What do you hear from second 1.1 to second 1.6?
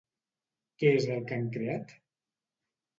el que han